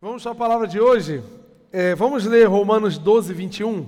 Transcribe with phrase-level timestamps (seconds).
[0.00, 1.24] Vamos para a palavra de hoje.
[1.72, 3.84] É, vamos ler Romanos 12, 21.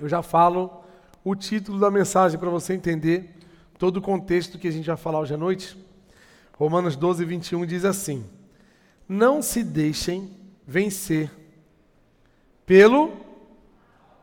[0.00, 0.82] Eu já falo
[1.22, 3.38] o título da mensagem para você entender
[3.78, 5.76] todo o contexto que a gente vai falar hoje à noite.
[6.58, 8.26] Romanos 12, 21 diz assim:
[9.08, 10.28] Não se deixem
[10.66, 11.30] vencer
[12.66, 13.12] pelo,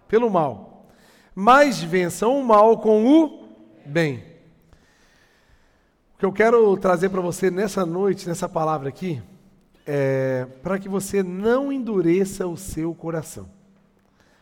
[0.05, 0.85] pelo mal,
[1.33, 3.47] mas vençam o mal com o
[3.85, 4.21] bem.
[6.15, 9.21] O que eu quero trazer para você nessa noite, nessa palavra aqui,
[9.85, 13.49] é para que você não endureça o seu coração.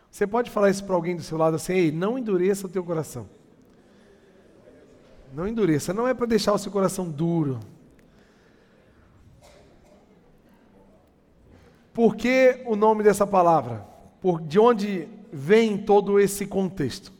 [0.09, 2.83] Você pode falar isso para alguém do seu lado assim, ei, não endureça o teu
[2.83, 3.29] coração.
[5.33, 7.59] Não endureça, não é para deixar o seu coração duro.
[11.93, 13.85] Por que o nome dessa palavra?
[14.21, 17.13] Por de onde vem todo esse contexto?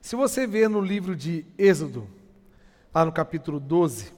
[0.00, 2.06] Se você ver no livro de Êxodo,
[2.94, 4.12] lá no capítulo 12,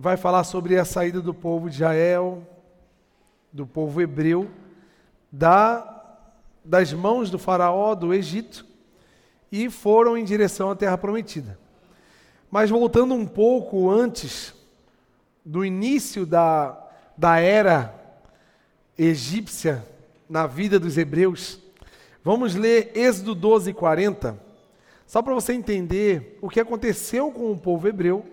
[0.00, 2.42] vai falar sobre a saída do povo de Israel,
[3.52, 4.50] do povo hebreu,
[5.30, 6.18] da,
[6.64, 8.66] das mãos do faraó do Egito,
[9.50, 11.58] e foram em direção à terra prometida.
[12.50, 14.52] Mas voltando um pouco antes
[15.44, 16.76] do início da,
[17.16, 17.94] da era
[18.98, 19.84] egípcia
[20.28, 21.60] na vida dos hebreus,
[22.22, 24.44] vamos ler Êxodo 12, 40
[25.06, 28.24] só para você entender o que aconteceu com o povo hebreu,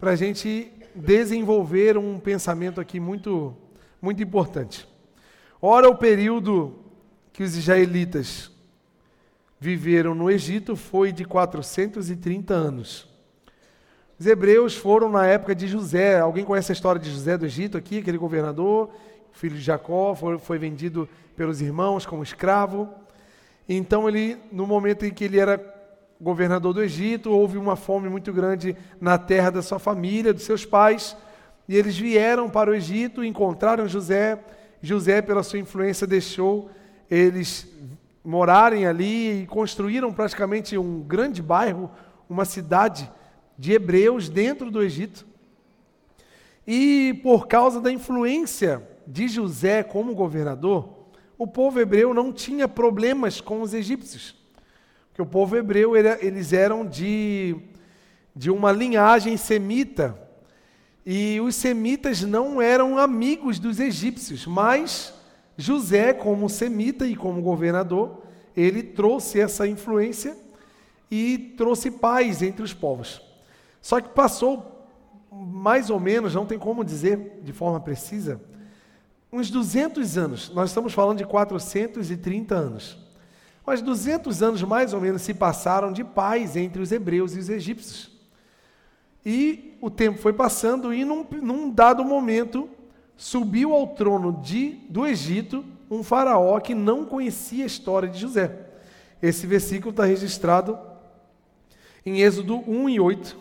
[0.00, 3.54] para a gente desenvolver um pensamento aqui muito,
[4.00, 4.88] muito importante.
[5.60, 6.74] Ora, o período
[7.34, 8.50] que os israelitas
[9.60, 13.06] viveram no Egito foi de 430 anos.
[14.18, 16.18] Os hebreus foram na época de José.
[16.18, 18.90] Alguém conhece a história de José do Egito aqui, aquele governador,
[19.32, 22.88] filho de Jacó, foi, foi vendido pelos irmãos como escravo.
[23.68, 25.58] Então ele, no momento em que ele era
[26.20, 30.66] governador do Egito, houve uma fome muito grande na terra da sua família, dos seus
[30.66, 31.16] pais,
[31.68, 34.38] e eles vieram para o Egito, encontraram José.
[34.82, 36.70] José, pela sua influência, deixou
[37.10, 37.66] eles
[38.24, 41.90] morarem ali e construíram praticamente um grande bairro,
[42.28, 43.10] uma cidade
[43.56, 45.26] de hebreus dentro do Egito.
[46.66, 50.88] E por causa da influência de José como governador,
[51.36, 54.39] o povo hebreu não tinha problemas com os egípcios.
[55.20, 57.56] O povo hebreu, eles eram de,
[58.34, 60.18] de uma linhagem semita.
[61.04, 65.14] E os semitas não eram amigos dos egípcios, mas
[65.56, 68.22] José, como semita e como governador,
[68.56, 70.36] ele trouxe essa influência
[71.10, 73.20] e trouxe paz entre os povos.
[73.80, 74.88] Só que passou
[75.32, 78.40] mais ou menos, não tem como dizer de forma precisa,
[79.32, 82.98] uns 200 anos, nós estamos falando de 430 anos,
[83.64, 87.48] mas 200 anos mais ou menos se passaram de paz entre os hebreus e os
[87.48, 88.10] egípcios.
[89.24, 92.68] E o tempo foi passando e num, num dado momento
[93.16, 98.50] subiu ao trono de, do Egito um faraó que não conhecia a história de José.
[99.22, 100.78] Esse versículo está registrado
[102.04, 103.36] em Êxodo 1 e 8,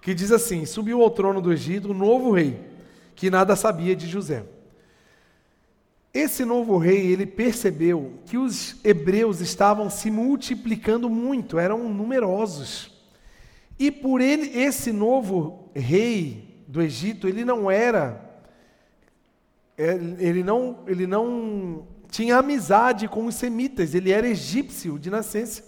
[0.00, 2.58] que diz assim: Subiu ao trono do Egito um novo rei,
[3.14, 4.44] que nada sabia de José.
[6.12, 12.90] Esse novo rei, ele percebeu que os hebreus estavam se multiplicando muito, eram numerosos.
[13.78, 18.28] E por ele, esse novo rei do Egito, ele não era
[19.78, 25.62] é, ele não, ele não tinha amizade com os semitas, ele era egípcio de nascença.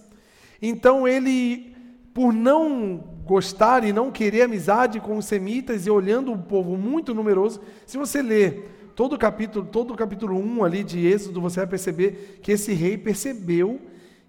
[0.61, 1.77] Então ele,
[2.13, 7.15] por não gostar e não querer amizade com os semitas e olhando um povo muito
[7.15, 11.61] numeroso, se você ler todo o capítulo, todo o capítulo 1 ali de Êxodo, você
[11.61, 13.81] vai perceber que esse rei percebeu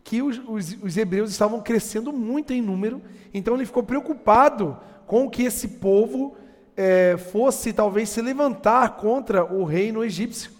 [0.04, 3.02] que os, os, os, hebreus estavam crescendo muito em número,
[3.34, 6.36] então ele ficou preocupado com que esse povo
[6.76, 10.52] é, fosse talvez se levantar contra o reino egípcio.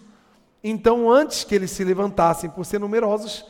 [0.62, 3.44] Então, antes que eles se levantassem por ser numerosos,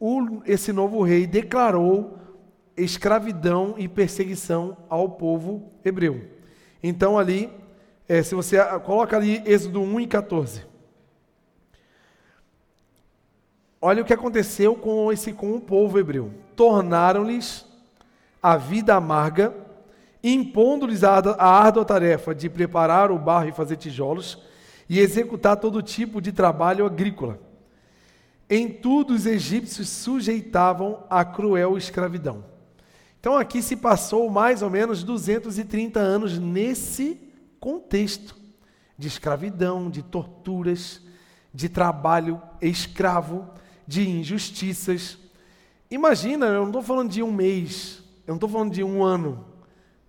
[0.00, 2.18] o, esse novo rei declarou
[2.76, 6.22] escravidão e perseguição ao povo hebreu.
[6.82, 7.50] Então, ali,
[8.10, 10.64] é, se você coloca ali Êxodo 1 e 14.
[13.80, 16.34] Olha o que aconteceu com esse com o povo hebreu.
[16.56, 17.64] Tornaram-lhes
[18.42, 19.54] a vida amarga,
[20.24, 24.42] impondo-lhes a, a árdua tarefa de preparar o barro e fazer tijolos
[24.88, 27.38] e executar todo tipo de trabalho agrícola.
[28.50, 32.44] Em tudo os egípcios sujeitavam a cruel escravidão.
[33.20, 37.29] Então aqui se passou mais ou menos 230 anos nesse
[37.60, 38.34] contexto
[38.96, 41.00] de escravidão, de torturas,
[41.52, 43.48] de trabalho escravo,
[43.86, 45.18] de injustiças.
[45.90, 49.44] Imagina, eu não estou falando de um mês, eu não estou falando de um ano,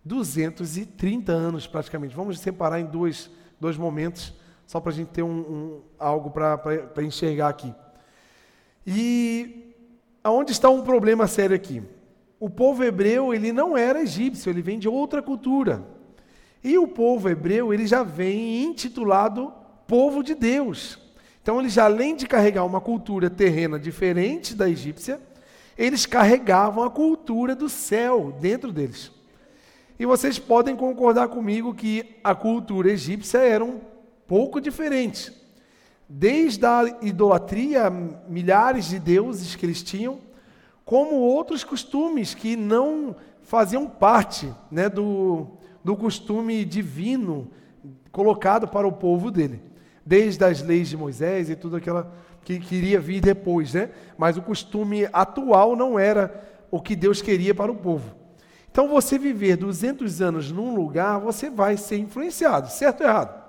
[0.04, 2.16] 230 anos praticamente.
[2.16, 4.34] Vamos separar em dois, dois momentos,
[4.66, 7.74] só para a gente ter um, um algo para enxergar aqui.
[8.86, 9.76] E
[10.24, 11.84] aonde está um problema sério aqui?
[12.40, 15.84] O povo hebreu ele não era egípcio, ele vem de outra cultura.
[16.64, 19.54] E o povo hebreu ele já vem intitulado
[19.88, 21.00] povo de Deus.
[21.42, 25.20] Então eles além de carregar uma cultura terrena diferente da egípcia,
[25.78, 29.12] eles carregavam a cultura do céu dentro deles.
[29.98, 33.80] E vocês podem concordar comigo que a cultura egípcia era um
[34.28, 35.32] pouco diferente.
[36.08, 37.90] Desde a idolatria,
[38.28, 40.20] milhares de deuses que eles tinham,
[40.86, 45.48] como outros costumes que não faziam parte né, do,
[45.84, 47.50] do costume divino
[48.12, 49.62] colocado para o povo dele.
[50.06, 52.14] Desde as leis de Moisés e tudo aquela
[52.44, 53.92] que queria vir depois, né?
[54.18, 58.16] Mas o costume atual não era o que Deus queria para o povo.
[58.72, 63.42] Então, você viver 200 anos num lugar, você vai ser influenciado, certo ou errado?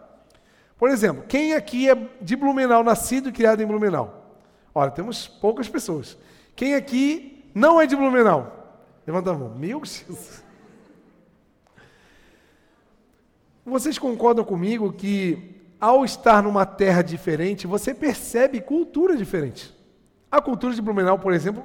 [0.76, 4.36] Por exemplo, quem aqui é de Blumenau, nascido e criado em Blumenau?
[4.74, 6.18] Olha, temos poucas pessoas.
[6.56, 8.80] Quem aqui não é de Blumenau?
[9.06, 9.54] Levanta a mão.
[9.54, 10.41] Meu Deus.
[13.64, 19.72] Vocês concordam comigo que ao estar numa terra diferente, você percebe cultura diferente?
[20.30, 21.64] A cultura de Blumenau, por exemplo,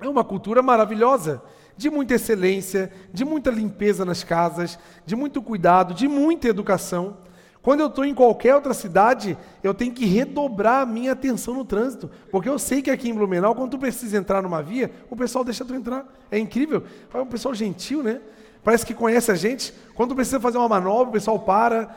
[0.00, 1.40] é uma cultura maravilhosa
[1.76, 7.18] de muita excelência, de muita limpeza nas casas, de muito cuidado, de muita educação.
[7.62, 11.64] Quando eu estou em qualquer outra cidade, eu tenho que redobrar a minha atenção no
[11.64, 15.14] trânsito, porque eu sei que aqui em Blumenau, quando tu precisa entrar numa via, o
[15.14, 16.04] pessoal deixa tu entrar.
[16.30, 16.82] É incrível.
[17.14, 18.20] É um pessoal gentil, né?
[18.64, 19.72] Parece que conhece a gente.
[19.94, 21.94] Quando precisa fazer uma manobra, o pessoal para.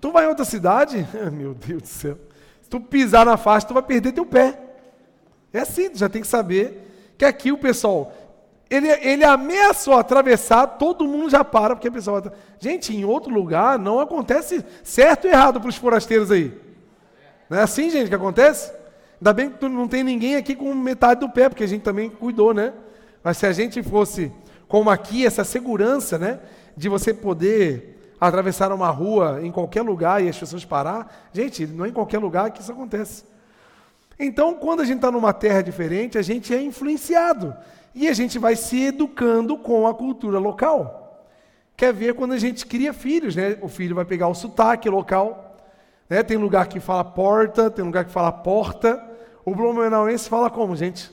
[0.00, 2.18] Tu vai em outra cidade, meu Deus do céu.
[2.62, 4.58] Se tu pisar na faixa, tu vai perder teu pé.
[5.52, 8.12] É assim, tu já tem que saber que aqui o pessoal
[8.70, 12.32] ele, ele ameaçou atravessar, todo mundo já para, porque a pessoa.
[12.60, 16.52] Gente, em outro lugar não acontece certo e errado para os forasteiros aí.
[17.48, 18.70] Não é assim, gente, que acontece?
[19.18, 22.10] Ainda bem que não tem ninguém aqui com metade do pé, porque a gente também
[22.10, 22.74] cuidou, né?
[23.24, 24.30] Mas se a gente fosse
[24.68, 26.40] como aqui, essa segurança, né?
[26.76, 31.28] De você poder atravessar uma rua em qualquer lugar e as pessoas parar.
[31.32, 33.24] Gente, não é em qualquer lugar que isso acontece.
[34.18, 37.56] Então, quando a gente está numa terra diferente, a gente é influenciado.
[37.94, 41.24] E a gente vai se educando com a cultura local.
[41.76, 43.56] Quer ver quando a gente cria filhos, né?
[43.62, 45.56] O filho vai pegar o sotaque local.
[46.10, 46.22] Né?
[46.22, 49.02] Tem lugar que fala porta, tem lugar que fala porta.
[49.44, 51.10] O blumenauense fala como, gente?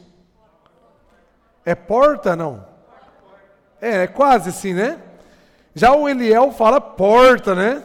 [1.63, 2.74] É porta, não?
[3.85, 4.97] É, é quase assim, né?
[5.75, 7.83] Já o Eliel fala porta, né?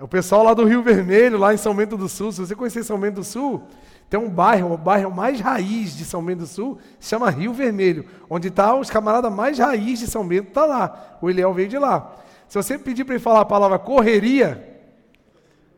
[0.00, 2.82] O pessoal lá do Rio Vermelho, lá em São Bento do Sul, se você conhecer
[2.82, 3.62] São Bento do Sul,
[4.08, 7.52] tem um bairro, o bairro mais raiz de São Bento do Sul, se chama Rio
[7.52, 11.18] Vermelho, onde está os camaradas mais raiz de São Bento, está lá.
[11.20, 12.10] O Eliel veio de lá.
[12.48, 14.80] Se você pedir para ele falar a palavra correria,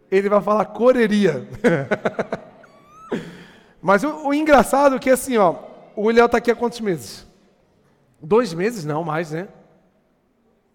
[0.08, 1.48] ele vai falar correria.
[3.82, 5.56] Mas o, o, engraçado é que assim, ó,
[5.96, 7.33] o Eliel está aqui há quantos meses?
[8.24, 8.86] Dois meses?
[8.86, 9.48] Não, mais, né?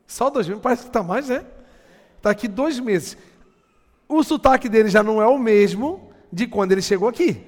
[0.05, 0.61] Só dois meses?
[0.61, 1.43] Parece que está mais, né?
[2.17, 3.17] Está aqui dois meses.
[4.07, 7.43] O sotaque dele já não é o mesmo de quando ele chegou aqui.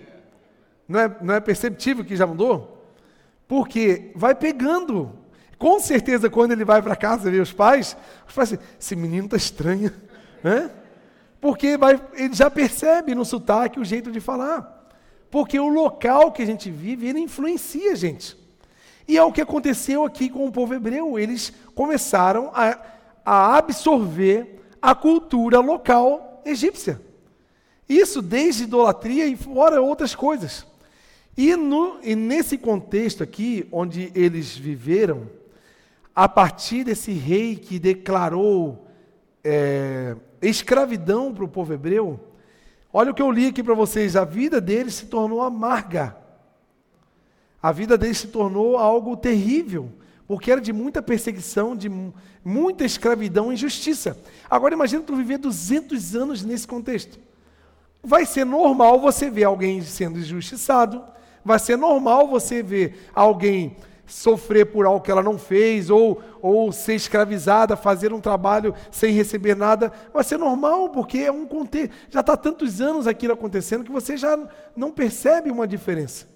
[0.88, 2.84] Não é, não é perceptível que já mudou?
[3.48, 5.12] Porque vai pegando.
[5.58, 7.96] Com certeza, quando ele vai para casa ver os pais,
[8.28, 9.92] os pais assim, esse menino está estranho.
[10.44, 10.72] Né?
[11.40, 14.90] Porque vai, ele já percebe no sotaque o jeito de falar.
[15.30, 18.41] Porque o local que a gente vive, ele influencia a gente.
[19.12, 21.20] E é o que aconteceu aqui com o povo hebreu.
[21.20, 22.80] Eles começaram a,
[23.26, 27.02] a absorver a cultura local egípcia.
[27.90, 30.66] Isso desde idolatria e fora outras coisas.
[31.36, 35.30] E, no, e nesse contexto aqui, onde eles viveram,
[36.16, 38.88] a partir desse rei que declarou
[39.44, 42.18] é, escravidão para o povo hebreu,
[42.94, 46.21] olha o que eu li aqui para vocês: a vida deles se tornou amarga.
[47.62, 49.92] A vida deles se tornou algo terrível,
[50.28, 51.92] porque era de muita perseguição, de
[52.44, 54.18] muita escravidão e injustiça.
[54.50, 57.20] Agora imagina tu viver 200 anos nesse contexto
[58.04, 61.04] vai ser normal você ver alguém sendo injustiçado,
[61.44, 66.72] vai ser normal você ver alguém sofrer por algo que ela não fez, ou, ou
[66.72, 71.94] ser escravizada, fazer um trabalho sem receber nada, vai ser normal, porque é um contexto.
[72.10, 74.38] Já está tantos anos aquilo acontecendo que você já
[74.76, 76.31] não percebe uma diferença.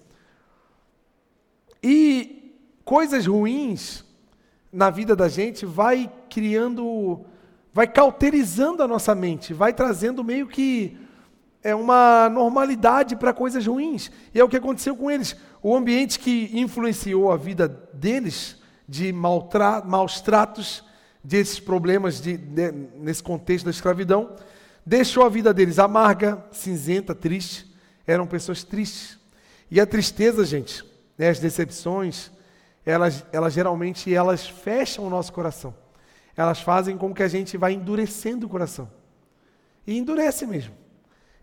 [1.88, 2.52] E
[2.84, 4.04] coisas ruins
[4.72, 7.24] na vida da gente vai criando,
[7.72, 10.98] vai cauterizando a nossa mente, vai trazendo meio que
[11.62, 14.10] é uma normalidade para coisas ruins.
[14.34, 15.36] E é o que aconteceu com eles.
[15.62, 18.56] O ambiente que influenciou a vida deles,
[18.88, 20.82] de maus tratos,
[21.22, 24.34] desses problemas de, de, nesse contexto da escravidão,
[24.84, 27.72] deixou a vida deles amarga, cinzenta, triste.
[28.04, 29.16] Eram pessoas tristes.
[29.70, 30.84] E a tristeza, gente,
[31.16, 32.30] né, as decepções,
[32.84, 35.74] elas, elas geralmente elas fecham o nosso coração.
[36.36, 38.90] Elas fazem com que a gente vá endurecendo o coração.
[39.86, 40.74] E endurece mesmo.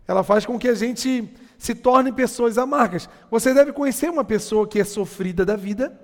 [0.06, 1.28] Ela faz com que a gente
[1.58, 3.08] se torne pessoas amargas.
[3.30, 5.98] Você deve conhecer uma pessoa que é sofrida da vida,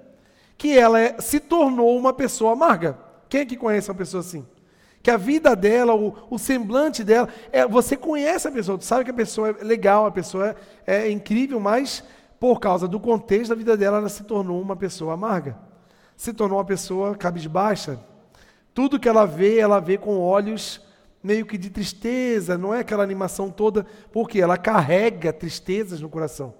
[0.56, 2.98] que ela é, se tornou uma pessoa amarga.
[3.28, 4.46] Quem é que conhece uma pessoa assim?
[5.02, 9.04] Que a vida dela, o, o semblante dela, é, você conhece a pessoa, tu sabe
[9.04, 12.02] que a pessoa é legal, a pessoa é, é incrível, mas
[12.40, 15.58] por causa do contexto da vida dela, ela se tornou uma pessoa amarga.
[16.16, 18.00] Se tornou uma pessoa cabisbaixa.
[18.72, 20.80] Tudo que ela vê, ela vê com olhos
[21.22, 26.54] meio que de tristeza, não é aquela animação toda, porque ela carrega tristezas no coração.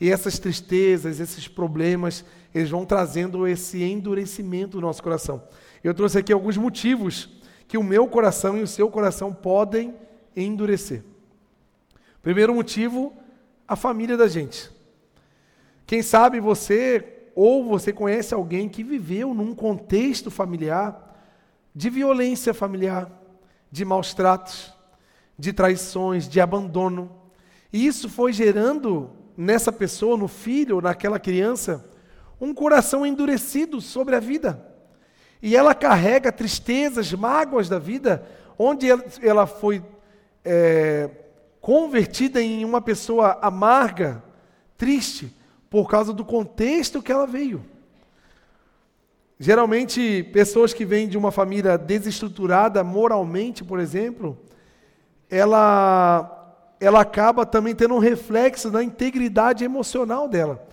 [0.00, 2.24] E essas tristezas, esses problemas,
[2.54, 5.42] eles vão trazendo esse endurecimento no nosso coração.
[5.82, 7.28] Eu trouxe aqui alguns motivos
[7.66, 9.96] que o meu coração e o seu coração podem
[10.36, 11.02] endurecer.
[12.22, 13.12] Primeiro motivo,
[13.66, 14.73] a família da gente.
[15.86, 21.04] Quem sabe você ou você conhece alguém que viveu num contexto familiar
[21.74, 23.10] de violência familiar,
[23.70, 24.72] de maus tratos,
[25.36, 27.10] de traições, de abandono.
[27.72, 31.84] E isso foi gerando nessa pessoa, no filho, naquela criança,
[32.40, 34.64] um coração endurecido sobre a vida.
[35.42, 38.24] E ela carrega tristezas, mágoas da vida,
[38.56, 38.86] onde
[39.20, 39.84] ela foi
[40.44, 41.10] é,
[41.60, 44.22] convertida em uma pessoa amarga,
[44.78, 45.34] triste,
[45.74, 47.64] por causa do contexto que ela veio.
[49.40, 54.38] Geralmente, pessoas que vêm de uma família desestruturada moralmente, por exemplo,
[55.28, 60.64] ela, ela acaba também tendo um reflexo na integridade emocional dela.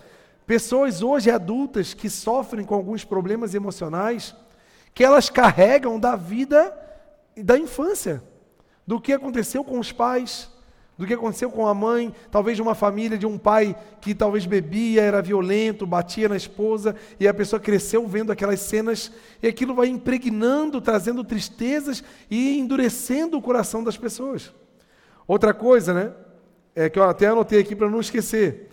[0.46, 4.36] Pessoas hoje adultas que sofrem com alguns problemas emocionais,
[4.94, 6.72] que elas carregam da vida
[7.36, 8.22] da infância,
[8.86, 10.48] do que aconteceu com os pais,
[10.96, 14.46] do que aconteceu com a mãe, talvez de uma família, de um pai que talvez
[14.46, 19.10] bebia, era violento, batia na esposa, e a pessoa cresceu vendo aquelas cenas,
[19.42, 24.52] e aquilo vai impregnando, trazendo tristezas e endurecendo o coração das pessoas.
[25.26, 26.12] Outra coisa, né?
[26.74, 28.70] É que eu até anotei aqui para não esquecer.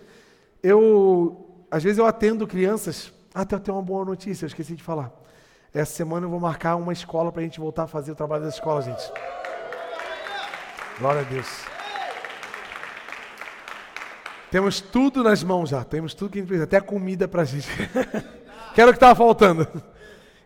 [0.64, 3.12] Eu, às vezes eu atendo crianças.
[3.34, 5.12] Ah, tem uma boa notícia, eu esqueci de falar.
[5.74, 8.44] Essa semana eu vou marcar uma escola para a gente voltar a fazer o trabalho
[8.44, 9.12] da escola, gente.
[11.00, 11.79] Glória a Deus.
[14.52, 17.46] Temos tudo nas mãos já, temos tudo que a gente precisa, até comida para a
[17.46, 17.68] gente.
[18.74, 19.68] que era o que estava faltando.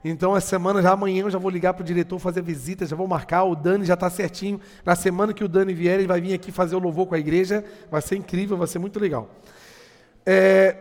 [0.04, 2.94] Então, essa semana, já amanhã, eu já vou ligar para o diretor fazer visita, já
[2.94, 3.46] vou marcar.
[3.46, 4.60] O Dani já está certinho.
[4.84, 7.20] Na semana que o Dani vier, ele vai vir aqui fazer o louvor com a
[7.20, 7.64] igreja.
[7.90, 9.30] Vai ser incrível, vai ser muito legal.
[10.26, 10.76] É,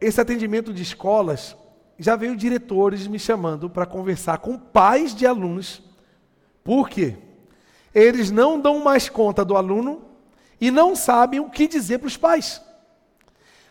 [0.00, 1.56] esse atendimento de escolas,
[1.98, 5.82] já veio diretores me chamando para conversar com pais de alunos.
[6.62, 7.16] Por quê?
[7.92, 10.09] Eles não dão mais conta do aluno
[10.60, 12.60] e não sabem o que dizer para os pais.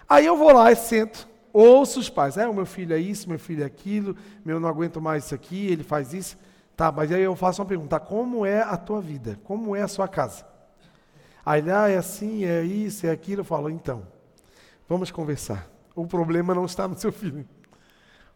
[0.08, 2.38] Aí eu vou lá e sento, ouço os pais.
[2.38, 5.36] É, o meu filho é isso, meu filho é aquilo, meu não aguento mais isso
[5.36, 6.38] aqui, ele faz isso.
[6.75, 9.38] Tá, mas aí eu faço uma pergunta: como é a tua vida?
[9.43, 10.48] Como é a sua casa?
[11.46, 13.41] Aí ele, ah, é assim, é isso, é aquilo.
[13.41, 14.08] Eu falo, então,
[14.88, 15.67] vamos conversar.
[15.96, 17.46] O problema não está no seu filho.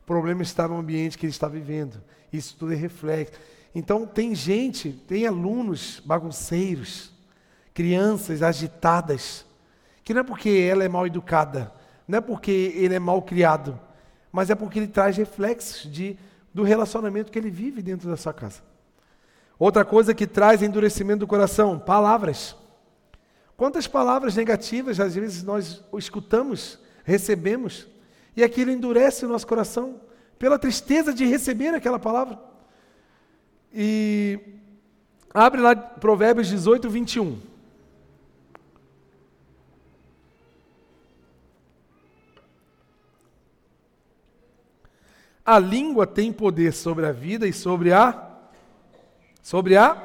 [0.01, 2.03] O problema está no ambiente que ele está vivendo.
[2.33, 3.39] Isso tudo é reflexo.
[3.73, 7.12] Então, tem gente, tem alunos bagunceiros,
[7.73, 9.45] crianças agitadas,
[10.03, 11.71] que não é porque ela é mal educada,
[12.07, 13.79] não é porque ele é mal criado,
[14.31, 16.17] mas é porque ele traz reflexos de,
[16.53, 18.61] do relacionamento que ele vive dentro da sua casa.
[19.57, 22.55] Outra coisa que traz endurecimento do coração, palavras.
[23.55, 27.87] Quantas palavras negativas às vezes nós escutamos, recebemos,
[28.35, 30.01] e aquilo endurece o nosso coração
[30.37, 32.39] pela tristeza de receber aquela palavra.
[33.73, 34.39] E
[35.33, 37.52] abre lá Provérbios 18, 21.
[45.45, 48.29] A língua tem poder sobre a vida e sobre a
[49.41, 50.01] sobre a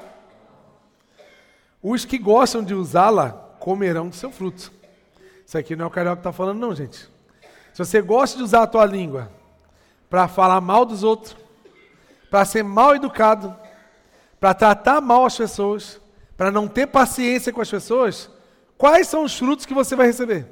[1.80, 3.30] os que gostam de usá-la
[3.60, 4.72] comerão do seu fruto.
[5.46, 7.08] Isso aqui não é o carioca que está falando, não, gente.
[7.72, 9.30] Se você gosta de usar a tua língua
[10.10, 11.36] para falar mal dos outros,
[12.28, 13.56] para ser mal educado,
[14.40, 16.00] para tratar mal as pessoas,
[16.36, 18.28] para não ter paciência com as pessoas,
[18.76, 20.46] quais são os frutos que você vai receber?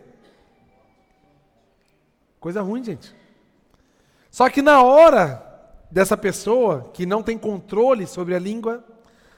[2.39, 3.15] Coisa ruim, gente.
[4.37, 5.43] Só que na hora
[5.91, 8.85] dessa pessoa que não tem controle sobre a língua,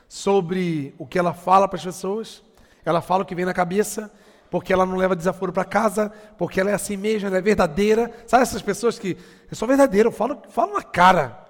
[0.08, 2.42] sobre o que ela fala para as pessoas,
[2.84, 4.10] ela fala o que vem na cabeça,
[4.50, 8.10] porque ela não leva desaforo para casa, porque ela é assim mesmo, ela é verdadeira.
[8.26, 9.16] Sabe essas pessoas que
[9.48, 11.46] eu sou verdadeira, eu falo, falo na cara.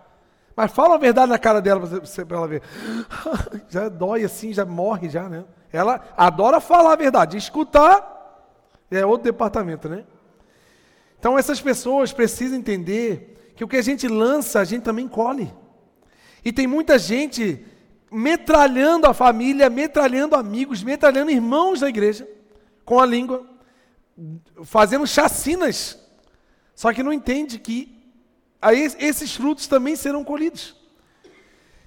[0.55, 2.63] Mas fala a verdade na cara dela para ela ver.
[3.71, 5.47] Já dói assim, já morre já, né?
[5.73, 7.39] Ela adora falar a verdade.
[7.39, 8.45] Escutar
[8.91, 10.05] é outro departamento, né?
[11.19, 15.53] Então essas pessoas precisam entender que o que a gente lança, a gente também colhe.
[16.45, 17.67] E tem muita gente
[18.09, 22.29] metralhando a família, metralhando amigos, metralhando irmãos da igreja
[22.85, 23.45] com a língua,
[24.63, 25.99] fazendo chacinas.
[26.73, 28.01] Só que não entende que
[29.01, 30.77] esses frutos também serão colhidos.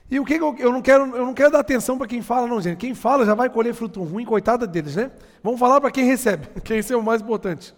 [0.09, 2.47] E o que eu, eu não quero, eu não quero dar atenção para quem fala,
[2.47, 2.79] não, gente.
[2.79, 5.09] Quem fala já vai colher fruto ruim, coitada deles, né?
[5.41, 7.73] Vamos falar para quem recebe, que isso é o mais importante.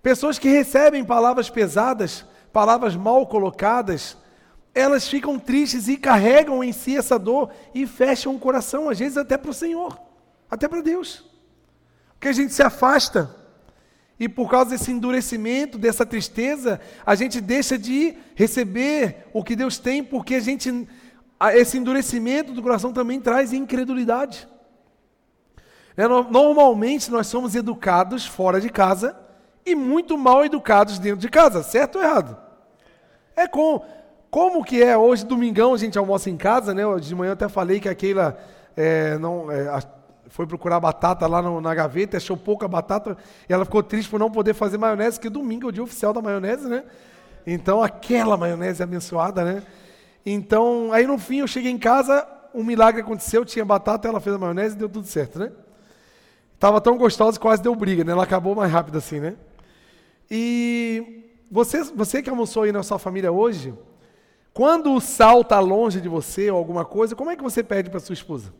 [0.00, 4.16] Pessoas que recebem palavras pesadas, palavras mal colocadas,
[4.74, 9.16] elas ficam tristes e carregam em si essa dor e fecham o coração, às vezes
[9.16, 9.98] até para o Senhor,
[10.50, 11.24] até para Deus.
[12.12, 13.34] Porque a gente se afasta
[14.20, 19.78] e por causa desse endurecimento, dessa tristeza, a gente deixa de receber o que Deus
[19.78, 20.88] tem, porque a gente
[21.54, 24.48] esse endurecimento do coração também traz incredulidade.
[25.96, 29.16] É, normalmente nós somos educados fora de casa
[29.64, 32.36] e muito mal educados dentro de casa, certo ou errado?
[33.36, 33.82] É com
[34.30, 36.82] como que é hoje domingão a gente almoça em casa, né?
[37.00, 38.38] De manhã eu até falei que aquela
[38.76, 39.80] é, não é,
[40.28, 43.16] foi procurar batata lá no, na gaveta, achou pouca batata,
[43.48, 46.12] e ela ficou triste por não poder fazer maionese, que domingo é o dia oficial
[46.12, 46.84] da maionese, né?
[47.46, 49.62] Então, aquela maionese abençoada, né?
[50.24, 54.36] Então, aí no fim eu cheguei em casa, um milagre aconteceu, tinha batata, ela fez
[54.36, 55.50] a maionese e deu tudo certo, né?
[56.58, 58.12] Tava tão gostosa que quase deu briga, né?
[58.12, 59.36] Ela acabou mais rápido assim, né?
[60.30, 63.74] E você, você que almoçou aí na sua família hoje,
[64.52, 67.88] quando o sal está longe de você ou alguma coisa, como é que você pede
[67.90, 68.52] para sua esposa?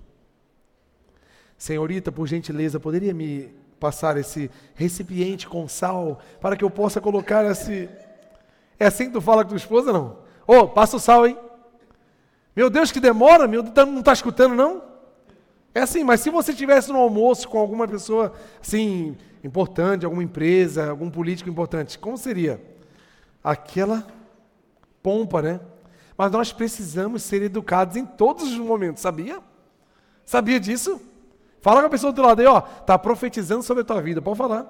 [1.56, 7.44] Senhorita, por gentileza, poderia me passar esse recipiente com sal para que eu possa colocar
[7.50, 7.88] esse.
[8.78, 10.18] É assim que tu fala com tua esposa, não?
[10.46, 11.37] Ô, oh, passa o sal, hein?
[12.54, 14.82] Meu Deus, que demora, meu Deus, não está escutando, não?
[15.75, 20.90] É assim, mas se você estivesse no almoço com alguma pessoa, assim, importante, alguma empresa,
[20.90, 22.60] algum político importante, como seria?
[23.43, 24.06] Aquela
[25.02, 25.60] pompa, né?
[26.17, 29.41] Mas nós precisamos ser educados em todos os momentos, sabia?
[30.25, 31.00] Sabia disso?
[31.60, 32.60] Fala com a pessoa do lado aí, ó.
[32.60, 34.67] Tá profetizando sobre a tua vida, pode falar.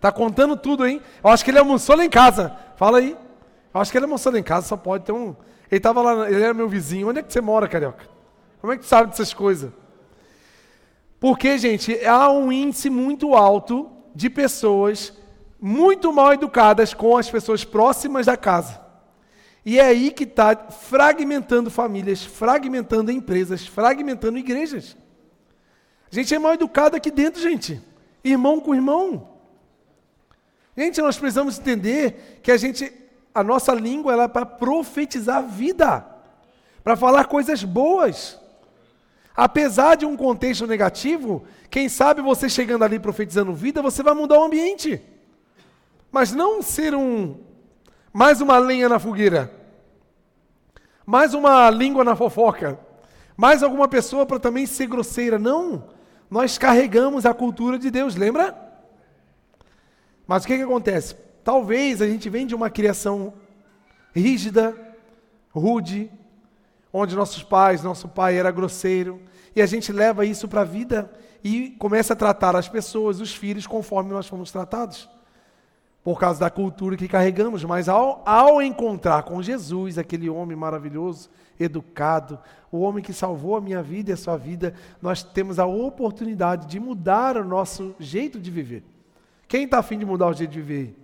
[0.00, 1.00] Tá contando tudo, hein?
[1.22, 2.56] Eu acho que ele almoçou lá em casa.
[2.76, 3.16] Fala aí.
[3.72, 5.34] Eu acho que ele almoçou lá em casa, só pode ter um.
[5.70, 7.08] Ele tava lá, ele era meu vizinho.
[7.08, 8.04] Onde é que você mora, carioca?
[8.60, 9.70] Como é que tu sabe dessas coisas?
[11.20, 15.12] Porque, gente, há um índice muito alto de pessoas
[15.60, 18.80] muito mal educadas com as pessoas próximas da casa.
[19.64, 24.96] E é aí que está fragmentando famílias, fragmentando empresas, fragmentando igrejas.
[26.10, 27.80] A gente é mal educado aqui dentro, gente.
[28.24, 29.30] Irmão com irmão.
[30.76, 32.92] Gente, nós precisamos entender que a gente,
[33.34, 36.04] a nossa língua ela é para profetizar a vida,
[36.82, 38.38] para falar coisas boas.
[39.34, 44.38] Apesar de um contexto negativo, quem sabe você chegando ali profetizando vida, você vai mudar
[44.38, 45.00] o ambiente.
[46.10, 47.36] Mas não ser um
[48.12, 49.50] mais uma lenha na fogueira,
[51.06, 52.78] mais uma língua na fofoca,
[53.36, 55.38] mais alguma pessoa para também ser grosseira.
[55.38, 55.88] Não
[56.32, 58.56] nós carregamos a cultura de Deus, lembra?
[60.26, 61.14] Mas o que, que acontece?
[61.44, 63.34] Talvez a gente vem de uma criação
[64.14, 64.74] rígida,
[65.50, 66.10] rude,
[66.92, 69.20] onde nossos pais, nosso pai era grosseiro,
[69.54, 71.10] e a gente leva isso para a vida
[71.42, 75.08] e começa a tratar as pessoas, os filhos, conforme nós fomos tratados,
[76.04, 77.64] por causa da cultura que carregamos.
[77.64, 82.38] Mas ao, ao encontrar com Jesus, aquele homem maravilhoso, educado,
[82.70, 86.66] o homem que salvou a minha vida e a sua vida, nós temos a oportunidade
[86.66, 88.84] de mudar o nosso jeito de viver.
[89.46, 90.96] Quem está afim de mudar o jeito de viver?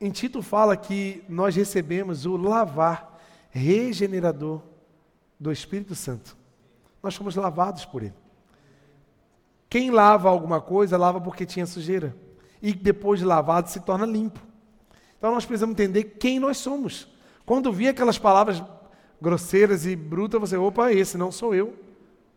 [0.00, 3.07] Em Tito fala que nós recebemos o lavar
[3.50, 4.62] regenerador
[5.38, 6.36] do Espírito Santo.
[7.02, 8.14] Nós fomos lavados por ele.
[9.68, 12.14] Quem lava alguma coisa, lava porque tinha sujeira.
[12.60, 14.40] E depois de lavado se torna limpo.
[15.16, 17.08] Então nós precisamos entender quem nós somos.
[17.44, 18.62] Quando vi aquelas palavras
[19.20, 21.74] grosseiras e brutas, você, opa, esse não sou eu.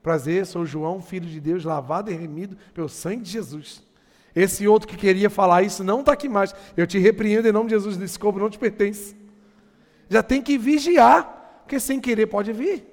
[0.02, 3.84] Prazer, sou João, filho de Deus, lavado e remido pelo sangue de Jesus.
[4.36, 6.56] Esse outro que queria falar isso não está aqui mais.
[6.76, 9.16] Eu te repreendo em nome de Jesus, esse corpo não te pertence.
[10.12, 12.86] Já tem que vigiar, porque sem querer pode vir.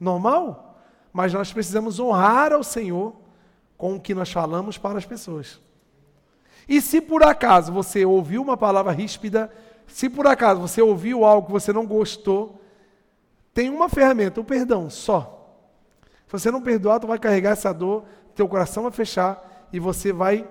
[0.00, 0.76] Normal.
[1.12, 3.14] Mas nós precisamos honrar ao Senhor
[3.78, 5.60] com o que nós falamos para as pessoas.
[6.68, 9.52] E se por acaso você ouviu uma palavra ríspida,
[9.86, 12.60] se por acaso você ouviu algo que você não gostou,
[13.52, 15.56] tem uma ferramenta, o perdão, só.
[16.26, 18.02] Se você não perdoar, tu vai carregar essa dor,
[18.34, 20.44] teu coração vai fechar e você vai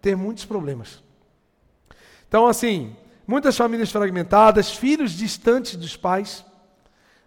[0.00, 1.02] ter muitos problemas.
[2.28, 2.94] Então, assim,
[3.26, 6.44] muitas famílias fragmentadas, filhos distantes dos pais.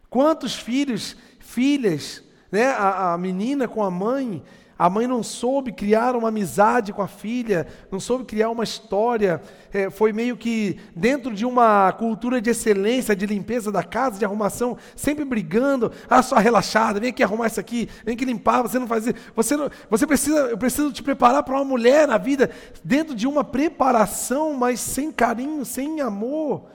[0.09, 2.67] Quantos filhos, filhas, né?
[2.67, 4.43] A, a menina com a mãe,
[4.79, 9.41] a mãe não soube criar uma amizade com a filha, não soube criar uma história,
[9.73, 14.23] é, foi meio que dentro de uma cultura de excelência, de limpeza da casa, de
[14.23, 15.91] arrumação, sempre brigando.
[16.09, 19.15] Ah, só relaxada, vem aqui arrumar isso aqui, vem aqui limpar, você não faz isso.
[19.35, 22.49] Você, não, você precisa, eu preciso te preparar para uma mulher na vida,
[22.81, 26.67] dentro de uma preparação, mas sem carinho, sem amor.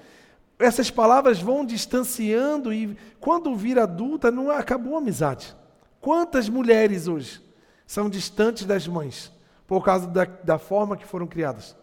[0.59, 5.57] Essas palavras vão distanciando e quando vira adulta, não acabou a amizade.
[6.03, 7.44] Quantas mulheres hoje?
[7.87, 9.33] São distantes das mães,
[9.67, 11.77] por causa da, da forma que foram criadas.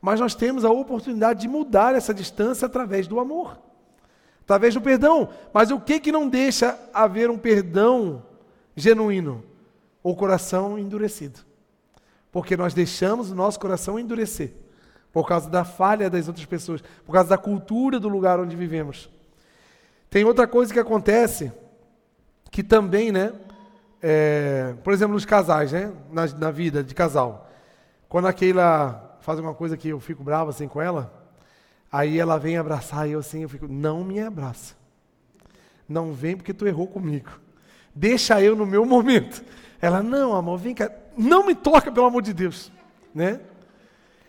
[0.00, 3.58] Mas nós temos a oportunidade de mudar essa distância através do amor,
[4.42, 5.28] através do perdão.
[5.52, 8.22] Mas o que, que não deixa haver um perdão
[8.74, 9.44] genuíno?
[10.02, 11.40] O coração endurecido.
[12.32, 14.52] Porque nós deixamos o nosso coração endurecer
[15.12, 19.10] por causa da falha das outras pessoas, por causa da cultura do lugar onde vivemos.
[20.08, 21.52] Tem outra coisa que acontece
[22.50, 23.32] que também, né?
[24.02, 25.92] É, por exemplo, nos casais, né?
[26.10, 27.48] Na, na, vida de casal.
[28.08, 31.12] Quando a Keila faz uma coisa que eu fico bravo assim com ela,
[31.90, 34.74] aí ela vem abraçar e eu assim, eu fico, não me abraça.
[35.88, 37.30] Não vem porque tu errou comigo.
[37.94, 39.44] Deixa eu no meu momento.
[39.80, 40.90] Ela, não, amor, vem cá.
[41.16, 42.72] Não me toca, pelo amor de Deus.
[43.14, 43.38] Né?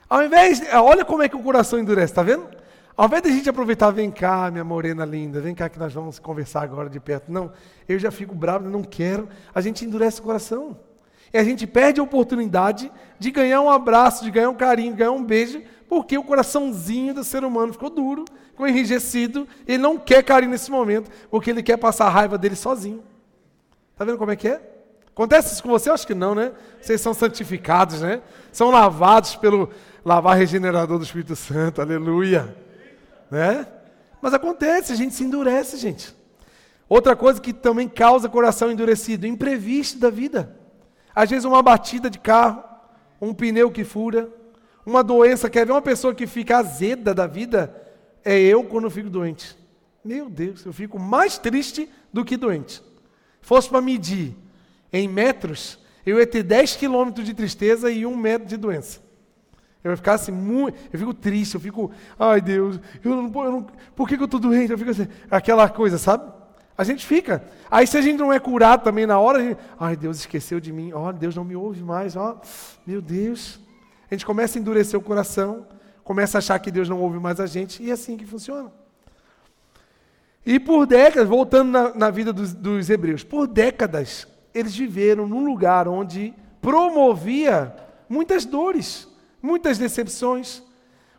[0.09, 2.47] Ao invés, olha como é que o coração endurece, tá vendo?
[2.95, 5.91] Ao invés de a gente aproveitar, vem cá, minha morena linda, vem cá que nós
[5.91, 7.31] vamos conversar agora de perto.
[7.31, 7.51] Não,
[7.89, 9.27] eu já fico bravo, não quero.
[9.53, 10.77] A gente endurece o coração.
[11.33, 14.99] E a gente perde a oportunidade de ganhar um abraço, de ganhar um carinho, de
[14.99, 19.47] ganhar um beijo, porque o coraçãozinho do ser humano ficou duro, ficou enrijecido.
[19.67, 23.03] Ele não quer carinho nesse momento, porque ele quer passar a raiva dele sozinho.
[23.91, 24.61] Está vendo como é que é?
[25.07, 25.89] Acontece isso com você?
[25.89, 26.51] Acho que não, né?
[26.79, 28.21] Vocês são santificados, né?
[28.51, 29.71] São lavados pelo
[30.05, 32.62] lavar regenerador do Espírito Santo, aleluia
[33.33, 33.65] né?
[34.21, 36.15] Mas acontece, a gente se endurece, gente.
[36.87, 40.55] Outra coisa que também causa coração endurecido, imprevisto da vida.
[41.15, 42.63] Às vezes uma batida de carro,
[43.19, 44.29] um pneu que fura,
[44.85, 47.75] uma doença, quer ver uma pessoa que fica azeda da vida?
[48.23, 49.57] É eu quando fico doente.
[50.05, 52.83] Meu Deus, eu fico mais triste do que doente.
[53.41, 54.35] Fosse para medir
[54.91, 59.01] em metros, eu ia ter 10 quilômetros de tristeza e um metro de doença.
[59.83, 63.67] Eu ficar assim, muito, eu fico triste, eu fico, ai Deus, eu não, eu não,
[63.93, 64.71] por que, eu estou doente?
[64.71, 66.31] Eu fico assim, aquela coisa, sabe?
[66.77, 67.43] A gente fica.
[67.69, 70.59] Aí se a gente não é curado também na hora, a gente, ai Deus esqueceu
[70.61, 72.39] de mim, ó, Deus não me ouve mais, ó,
[72.87, 73.59] meu Deus.
[74.09, 75.67] A gente começa a endurecer o coração,
[76.01, 78.71] começa a achar que Deus não ouve mais a gente, e é assim que funciona.
[80.45, 85.45] E por décadas, voltando na, na vida dos, dos hebreus, por décadas, eles viveram num
[85.45, 87.75] lugar onde promovia
[88.07, 89.12] muitas dores
[89.43, 90.63] muitas decepções.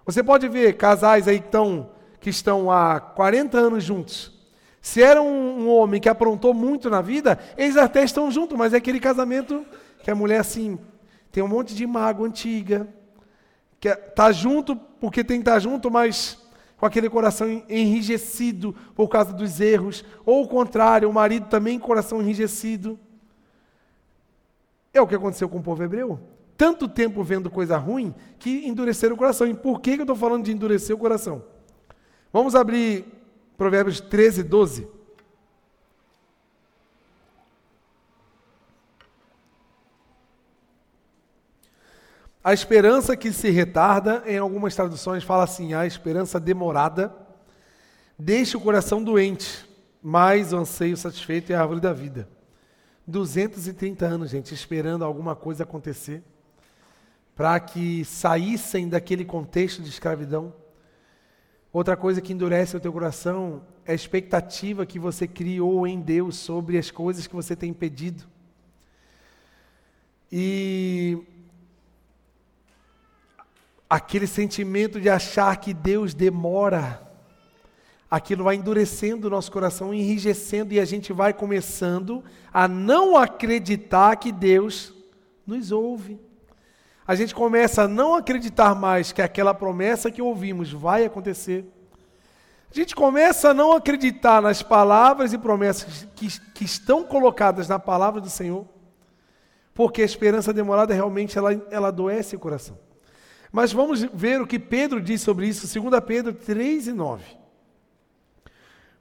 [0.06, 4.32] Você pode ver casais aí que estão, que estão há 40 anos juntos.
[4.80, 8.72] Se era um, um homem que aprontou muito na vida, eles até estão juntos, mas
[8.72, 9.64] é aquele casamento
[10.02, 10.78] que a mulher assim
[11.30, 12.88] tem um monte de mágoa antiga,
[13.78, 16.38] que está junto porque tem que estar tá junto, mas
[16.76, 22.20] com aquele coração enrijecido por causa dos erros, ou o contrário, o marido também coração
[22.20, 22.98] enrijecido.
[24.92, 29.14] É o que aconteceu com o povo hebreu tanto tempo vendo coisa ruim que endureceram
[29.14, 29.46] o coração.
[29.46, 31.44] E por que, eu estou falando de endurecer o coração?
[32.32, 33.04] Vamos abrir
[33.56, 34.88] Provérbios 13, 12.
[42.42, 47.14] A esperança que se retarda, em algumas traduções fala assim, a esperança demorada,
[48.18, 49.66] deixa o coração doente,
[50.02, 52.28] mas o anseio satisfeito é a árvore da vida.
[53.06, 56.22] 230 anos, gente, esperando alguma coisa acontecer
[57.34, 60.54] para que saíssem daquele contexto de escravidão.
[61.72, 66.36] Outra coisa que endurece o teu coração é a expectativa que você criou em Deus
[66.36, 68.24] sobre as coisas que você tem pedido.
[70.30, 71.18] E
[73.90, 77.02] aquele sentimento de achar que Deus demora,
[78.08, 84.16] aquilo vai endurecendo o nosso coração, enrijecendo, e a gente vai começando a não acreditar
[84.16, 84.94] que Deus
[85.44, 86.18] nos ouve
[87.06, 91.66] a gente começa a não acreditar mais que aquela promessa que ouvimos vai acontecer.
[92.70, 97.78] A gente começa a não acreditar nas palavras e promessas que, que estão colocadas na
[97.78, 98.66] palavra do Senhor,
[99.72, 102.78] porque a esperança demorada realmente ela, ela adoece o coração.
[103.52, 107.24] Mas vamos ver o que Pedro diz sobre isso, 2 Pedro 3 e 9.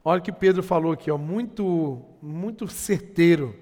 [0.05, 3.55] Olha o que Pedro falou aqui, ó, muito, muito certeiro.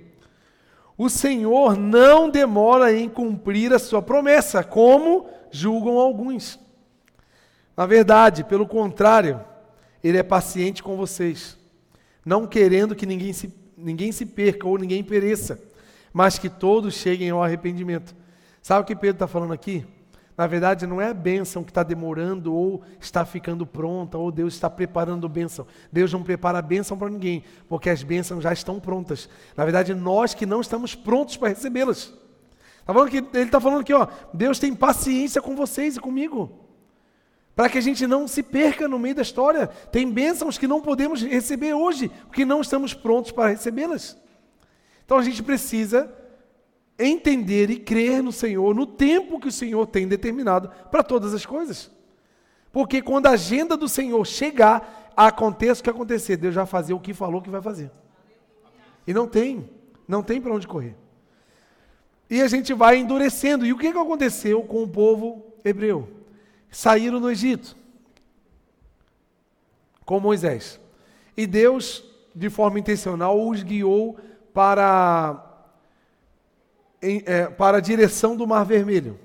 [1.02, 6.60] O Senhor não demora em cumprir a sua promessa, como julgam alguns.
[7.76, 9.44] Na verdade, pelo contrário,
[10.04, 11.58] ele é paciente com vocês,
[12.24, 15.60] não querendo que ninguém se, ninguém se perca ou ninguém pereça,
[16.14, 18.16] mas que todos cheguem ao arrependimento.
[18.62, 19.84] Sabe o que Pedro está falando aqui?
[20.38, 24.54] Na verdade, não é a bênção que está demorando ou está ficando pronta, ou Deus
[24.54, 25.67] está preparando bênção.
[25.91, 29.30] Deus não prepara a bênção para ninguém, porque as bênçãos já estão prontas.
[29.56, 32.13] Na verdade, nós que não estamos prontos para recebê-las.
[32.86, 36.60] Tá falando que, ele está falando aqui, ó, Deus tem paciência com vocês e comigo.
[37.56, 39.67] Para que a gente não se perca no meio da história.
[39.67, 44.17] Tem bênçãos que não podemos receber hoje, porque não estamos prontos para recebê-las.
[45.06, 46.12] Então a gente precisa
[47.04, 51.46] entender e crer no Senhor no tempo que o Senhor tem determinado para todas as
[51.46, 51.92] coisas.
[52.72, 57.00] Porque quando a agenda do Senhor chegar, aconteça o que acontecer, Deus vai fazer o
[57.00, 57.92] que falou que vai fazer.
[59.06, 59.70] E não tem,
[60.08, 60.96] não tem para onde correr.
[62.30, 63.66] E a gente vai endurecendo.
[63.66, 66.08] E o que, que aconteceu com o povo hebreu?
[66.70, 67.76] Saíram do Egito
[70.06, 70.80] com Moisés.
[71.36, 74.18] E Deus, de forma intencional, os guiou
[74.54, 75.51] para
[77.02, 79.20] em, é, para a direção do Mar Vermelho.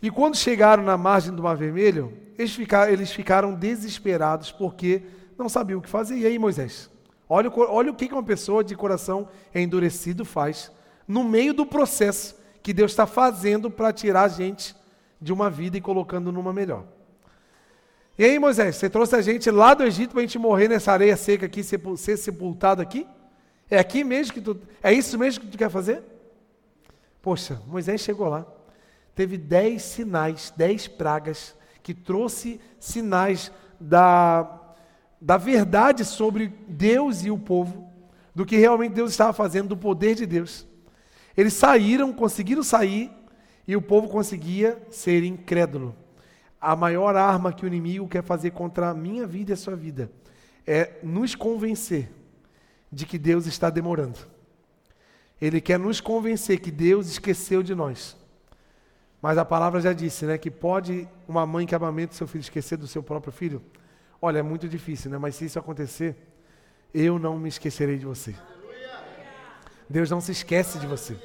[0.00, 5.02] E quando chegaram na margem do Mar Vermelho, eles ficaram, eles ficaram desesperados porque
[5.38, 6.16] não sabiam o que fazer.
[6.16, 6.90] E aí, Moisés?
[7.28, 10.70] Olha, olha o que uma pessoa de coração endurecido faz
[11.06, 14.74] no meio do processo que Deus está fazendo para tirar a gente
[15.20, 16.84] de uma vida e colocando numa melhor.
[18.18, 20.92] E aí, Moisés, você trouxe a gente lá do Egito para a gente morrer nessa
[20.92, 23.06] areia seca aqui, ser sepultado aqui?
[23.70, 24.60] É aqui mesmo que tu.
[24.82, 26.02] É isso mesmo que tu quer fazer?
[27.22, 28.44] Poxa, Moisés chegou lá,
[29.14, 34.74] teve dez sinais, dez pragas, que trouxe sinais da,
[35.20, 37.88] da verdade sobre Deus e o povo,
[38.34, 40.66] do que realmente Deus estava fazendo, do poder de Deus.
[41.36, 43.10] Eles saíram, conseguiram sair,
[43.68, 45.94] e o povo conseguia ser incrédulo.
[46.60, 49.76] A maior arma que o inimigo quer fazer contra a minha vida e a sua
[49.76, 50.10] vida
[50.66, 52.10] é nos convencer
[52.90, 54.31] de que Deus está demorando.
[55.42, 58.16] Ele quer nos convencer que Deus esqueceu de nós.
[59.20, 62.76] Mas a palavra já disse, né, que pode uma mãe que amamenta seu filho esquecer
[62.76, 63.60] do seu próprio filho?
[64.20, 65.18] Olha, é muito difícil, né?
[65.18, 66.16] Mas se isso acontecer,
[66.94, 68.36] eu não me esquecerei de você.
[69.90, 71.16] Deus não se esquece de você.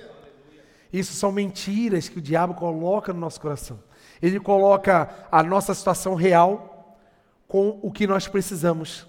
[0.91, 3.79] Isso são mentiras que o diabo coloca no nosso coração.
[4.19, 6.99] Ele coloca a nossa situação real
[7.47, 9.05] com o que nós precisamos.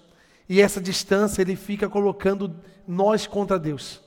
[0.46, 2.54] E essa distância ele fica colocando
[2.86, 4.06] nós contra Deus.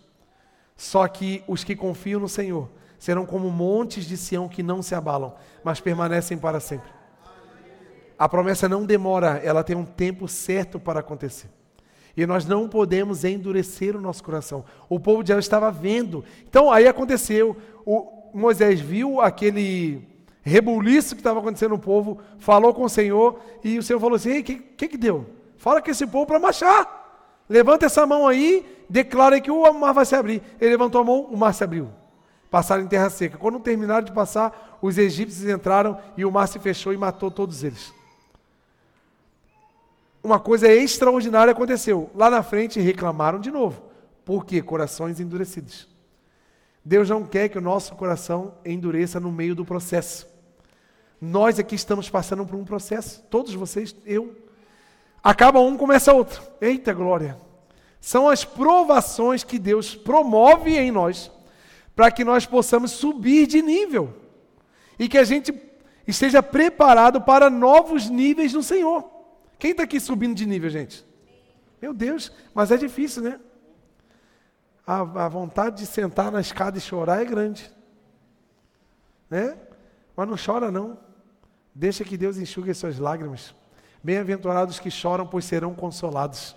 [0.81, 2.67] Só que os que confiam no Senhor
[2.97, 6.89] serão como montes de Sião que não se abalam, mas permanecem para sempre.
[8.17, 11.51] A promessa não demora, ela tem um tempo certo para acontecer.
[12.17, 14.65] E nós não podemos endurecer o nosso coração.
[14.89, 16.25] O povo de Israel estava vendo.
[16.49, 17.55] Então aí aconteceu.
[17.85, 20.01] O Moisés viu aquele
[20.41, 24.39] rebuliço que estava acontecendo no povo, falou com o Senhor e o Senhor falou assim:
[24.39, 25.27] "O que, que que deu?
[25.57, 27.00] Fala com esse povo para marchar.
[27.49, 30.41] Levanta essa mão aí, declara que o mar vai se abrir.
[30.59, 31.89] Ele levantou a mão, o mar se abriu.
[32.49, 33.37] Passaram em terra seca.
[33.37, 37.63] Quando terminaram de passar, os egípcios entraram e o mar se fechou e matou todos
[37.63, 37.93] eles.
[40.23, 42.09] Uma coisa extraordinária aconteceu.
[42.13, 43.81] Lá na frente reclamaram de novo.
[44.23, 44.61] Por quê?
[44.61, 45.87] Corações endurecidos.
[46.83, 50.27] Deus não quer que o nosso coração endureça no meio do processo.
[51.19, 53.23] Nós aqui estamos passando por um processo.
[53.29, 54.35] Todos vocês, eu.
[55.23, 56.41] Acaba um, começa outro.
[56.59, 57.37] Eita glória!
[57.99, 61.31] São as provações que Deus promove em nós
[61.95, 64.13] para que nós possamos subir de nível
[64.97, 65.53] e que a gente
[66.07, 69.07] esteja preparado para novos níveis no Senhor.
[69.59, 71.05] Quem está aqui subindo de nível, gente?
[71.79, 73.39] Meu Deus, mas é difícil, né?
[74.85, 77.71] A, a vontade de sentar na escada e chorar é grande,
[79.29, 79.55] né?
[80.15, 80.97] Mas não chora não.
[81.73, 83.53] Deixa que Deus enxugue as suas lágrimas.
[84.03, 86.55] Bem-aventurados que choram, pois serão consolados.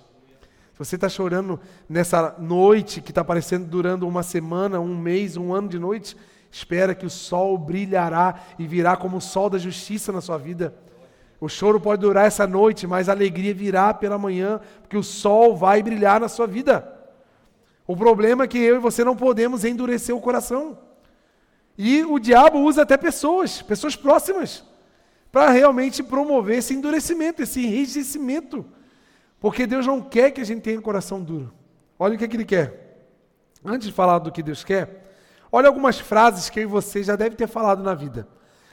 [0.72, 5.52] Se você está chorando nessa noite que está parecendo durando uma semana, um mês, um
[5.52, 6.16] ano de noite,
[6.50, 10.74] espera que o sol brilhará e virá como o sol da justiça na sua vida.
[11.38, 15.54] O choro pode durar essa noite, mas a alegria virá pela manhã, porque o sol
[15.54, 16.90] vai brilhar na sua vida.
[17.86, 20.78] O problema é que eu e você não podemos endurecer o coração.
[21.76, 24.64] E o diabo usa até pessoas, pessoas próximas
[25.34, 28.64] para realmente promover esse endurecimento, esse enrijecimento.
[29.40, 31.52] Porque Deus não quer que a gente tenha um coração duro.
[31.98, 33.08] Olha o que, é que Ele quer.
[33.64, 35.10] Antes de falar do que Deus quer,
[35.50, 38.28] olha algumas frases que você já deve ter falado na vida.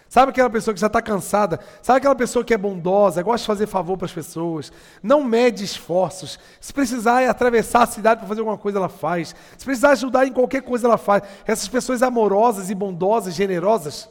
[0.07, 1.59] Sabe aquela pessoa que já está cansada?
[1.81, 4.71] Sabe aquela pessoa que é bondosa, gosta de fazer favor para as pessoas,
[5.01, 6.37] não mede esforços.
[6.59, 9.33] Se precisar atravessar a cidade para fazer alguma coisa, ela faz.
[9.57, 11.23] Se precisar ajudar em qualquer coisa, ela faz.
[11.43, 14.07] Essas pessoas amorosas e bondosas, generosas,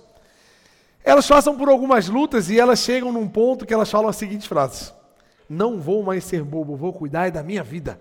[1.03, 4.47] Elas passam por algumas lutas e elas chegam num ponto que elas falam as seguintes
[4.47, 4.95] frases:
[5.49, 7.99] Não vou mais ser bobo, vou cuidar da minha vida.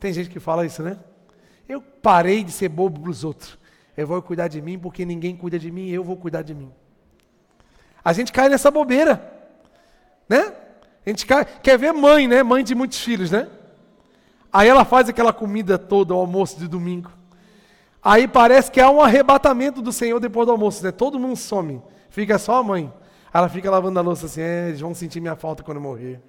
[0.00, 0.98] Tem gente que fala isso, né?
[1.68, 3.58] Eu parei de ser bobo para os outros.
[3.96, 6.72] Eu vou cuidar de mim porque ninguém cuida de mim, eu vou cuidar de mim.
[8.04, 9.32] A gente cai nessa bobeira,
[10.28, 10.54] né?
[11.04, 12.42] A gente cai, quer ver mãe, né?
[12.42, 13.48] Mãe de muitos filhos, né?
[14.52, 17.10] Aí ela faz aquela comida toda, o almoço de domingo.
[18.02, 20.92] Aí parece que há um arrebatamento do Senhor depois do almoço, né?
[20.92, 22.92] Todo mundo some, fica só a mãe.
[23.32, 26.20] Ela fica lavando a louça assim, é, eles vão sentir minha falta quando eu morrer.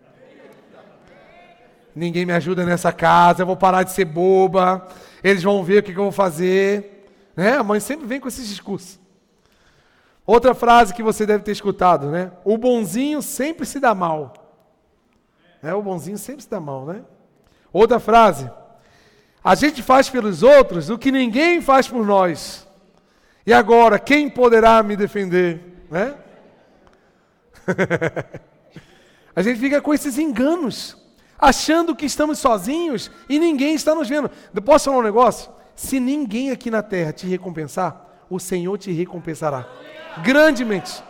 [1.96, 4.88] Ninguém me ajuda nessa casa, eu vou parar de ser boba.
[5.24, 7.08] Eles vão ver o que, que eu vou fazer.
[7.36, 7.58] Né?
[7.58, 9.00] A mãe sempre vem com esses discursos.
[10.26, 12.32] Outra frase que você deve ter escutado, né?
[12.46, 14.34] O bonzinho sempre se dá mal.
[15.62, 17.02] É, o bonzinho sempre se dá mal, né?
[17.74, 18.50] Outra frase.
[19.44, 22.68] A gente faz pelos outros o que ninguém faz por nós.
[23.46, 25.62] E agora, quem poderá me defender?
[25.90, 26.14] Né?
[29.36, 30.98] a gente fica com esses enganos,
[31.38, 34.30] achando que estamos sozinhos e ninguém está nos vendo.
[34.64, 35.50] Posso falar um negócio?
[35.76, 39.68] Se ninguém aqui na terra te recompensar, o Senhor te recompensará
[40.24, 41.04] grandemente.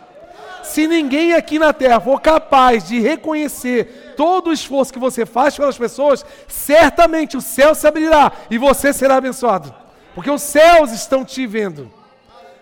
[0.62, 5.56] Se ninguém aqui na terra for capaz de reconhecer todo o esforço que você faz
[5.56, 9.74] pelas pessoas, certamente o céu se abrirá e você será abençoado.
[10.14, 11.90] Porque os céus estão te vendo.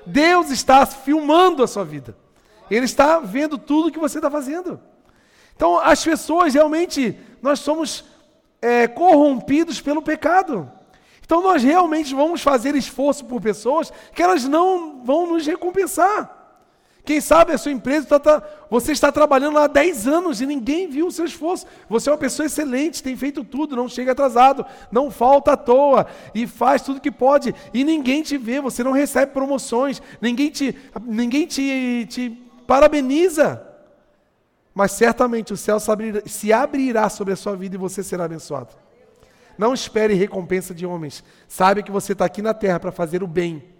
[0.06, 2.16] Deus está filmando a sua vida.
[2.70, 4.78] Ele está vendo tudo que você está fazendo.
[5.56, 8.04] Então, as pessoas realmente, nós somos
[8.62, 10.70] é, corrompidos pelo pecado.
[11.26, 16.37] Então, nós realmente vamos fazer esforço por pessoas que elas não vão nos recompensar.
[17.08, 20.46] Quem sabe a sua empresa, tá, tá, você está trabalhando lá há 10 anos e
[20.46, 21.64] ninguém viu o seu esforço.
[21.88, 26.06] Você é uma pessoa excelente, tem feito tudo, não chega atrasado, não falta à toa
[26.34, 27.54] e faz tudo que pode.
[27.72, 32.28] E ninguém te vê, você não recebe promoções, ninguém te, ninguém te, te
[32.66, 33.66] parabeniza.
[34.74, 35.78] Mas certamente o céu
[36.26, 38.76] se abrirá sobre a sua vida e você será abençoado.
[39.56, 41.24] Não espere recompensa de homens.
[41.48, 43.77] Saiba que você está aqui na terra para fazer o bem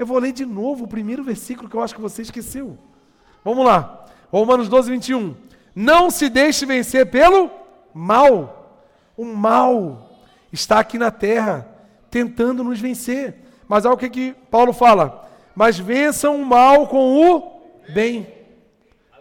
[0.00, 2.78] eu vou ler de novo o primeiro versículo que eu acho que você esqueceu.
[3.44, 4.06] Vamos lá.
[4.32, 5.36] Romanos 12, 21.
[5.74, 7.50] Não se deixe vencer pelo
[7.92, 8.80] mal.
[9.14, 10.10] O mal
[10.50, 11.68] está aqui na terra,
[12.10, 13.44] tentando nos vencer.
[13.68, 15.28] Mas olha o que, que Paulo fala.
[15.54, 17.60] Mas vençam o mal com o
[17.92, 18.26] bem.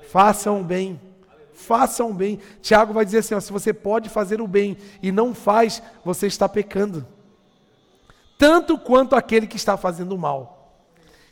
[0.10, 0.98] Façam o bem.
[1.54, 2.39] Façam o bem.
[2.62, 6.26] Tiago vai dizer assim: ó, se você pode fazer o bem e não faz, você
[6.26, 7.06] está pecando.
[8.38, 10.56] Tanto quanto aquele que está fazendo o mal.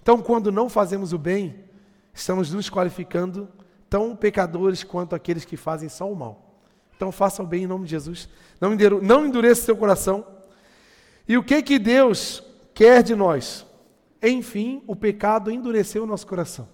[0.08, 1.54] Então, quando não fazemos o bem,
[2.14, 3.50] estamos nos qualificando
[3.90, 6.62] tão pecadores quanto aqueles que fazem só o mal.
[6.96, 8.30] Então, faça o bem em nome de Jesus.
[8.62, 10.26] Não endureça seu coração.
[11.28, 12.42] E o que que Deus
[12.74, 13.66] quer de nós?
[14.24, 16.70] Enfim, o pecado endureceu o nosso coração.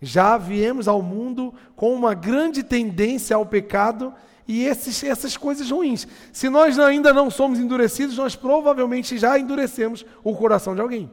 [0.00, 4.14] Já viemos ao mundo com uma grande tendência ao pecado
[4.46, 6.06] e esses, essas coisas ruins.
[6.32, 11.10] Se nós ainda não somos endurecidos, nós provavelmente já endurecemos o coração de alguém.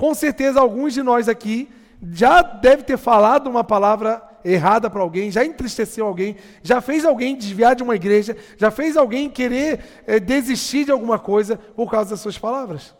[0.00, 1.68] Com certeza, alguns de nós aqui
[2.10, 7.36] já deve ter falado uma palavra errada para alguém, já entristeceu alguém, já fez alguém
[7.36, 12.08] desviar de uma igreja, já fez alguém querer é, desistir de alguma coisa por causa
[12.08, 12.94] das suas palavras.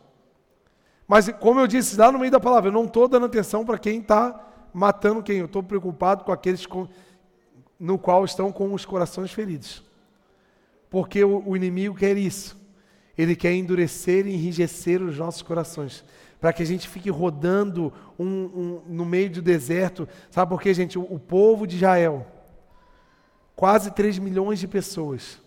[1.09, 3.79] Mas, como eu disse lá no meio da palavra, eu não estou dando atenção para
[3.79, 4.39] quem está
[4.71, 6.87] matando quem, eu estou preocupado com aqueles com,
[7.79, 9.83] no qual estão com os corações feridos.
[10.91, 12.61] Porque o, o inimigo quer isso.
[13.17, 16.05] Ele quer endurecer e enrijecer os nossos corações
[16.41, 20.09] para que a gente fique rodando um, um, no meio do deserto.
[20.31, 20.99] Sabe por quê, gente?
[20.99, 22.27] O, o povo de Israel,
[23.55, 25.39] quase 3 milhões de pessoas,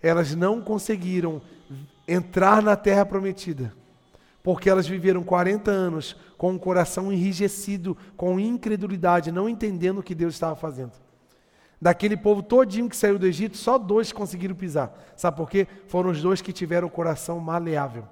[0.00, 1.42] elas não conseguiram
[2.06, 3.74] entrar na terra prometida,
[4.42, 10.14] porque elas viveram 40 anos com o coração enrijecido, com incredulidade, não entendendo o que
[10.14, 10.92] Deus estava fazendo.
[11.80, 14.96] Daquele povo todinho que saiu do Egito, só dois conseguiram pisar.
[15.16, 15.66] Sabe por quê?
[15.86, 18.04] Foram os dois que tiveram o coração maleável.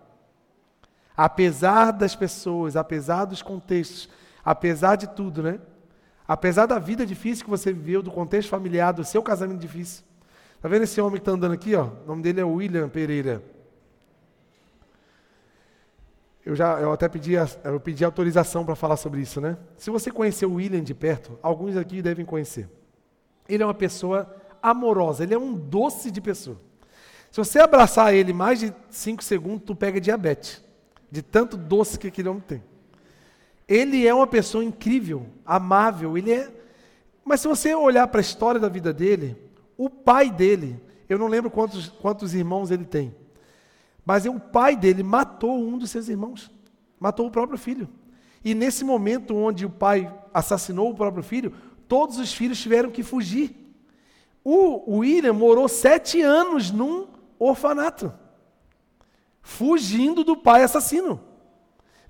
[1.16, 4.08] Apesar das pessoas, apesar dos contextos,
[4.44, 5.58] apesar de tudo, né?
[6.28, 10.04] Apesar da vida difícil que você viveu, do contexto familiar, do seu casamento difícil.
[10.60, 11.84] Tá vendo esse homem que está andando aqui, ó?
[12.04, 13.42] O nome dele é William Pereira.
[16.44, 19.56] Eu já, eu até pedi, eu pedi autorização para falar sobre isso, né?
[19.78, 22.68] Se você conheceu o William de perto, alguns aqui devem conhecer.
[23.48, 26.60] Ele é uma pessoa amorosa, ele é um doce de pessoa.
[27.30, 30.65] Se você abraçar ele mais de cinco segundos, tu pega diabetes
[31.10, 32.62] de tanto doce que aquele homem tem.
[33.68, 36.52] Ele é uma pessoa incrível, amável, ele é.
[37.24, 39.36] Mas se você olhar para a história da vida dele,
[39.76, 43.14] o pai dele, eu não lembro quantos, quantos irmãos ele tem,
[44.04, 46.50] mas o pai dele matou um dos seus irmãos,
[46.98, 47.88] matou o próprio filho.
[48.44, 51.52] E nesse momento onde o pai assassinou o próprio filho,
[51.88, 53.66] todos os filhos tiveram que fugir.
[54.44, 58.12] O William morou sete anos num orfanato,
[59.46, 61.20] fugindo do pai assassino.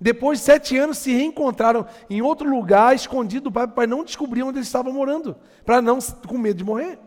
[0.01, 3.87] Depois de sete anos, se reencontraram em outro lugar, escondido do pai, para o pai
[3.87, 6.99] não descobrir onde eles estavam morando, para não com medo de morrer.